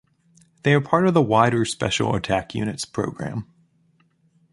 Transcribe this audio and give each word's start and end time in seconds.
They 0.63 0.73
were 0.75 0.81
part 0.81 1.07
of 1.07 1.13
the 1.13 1.21
wider 1.21 1.63
Special 1.63 2.15
Attack 2.15 2.55
Units 2.55 2.85
program. 2.85 3.45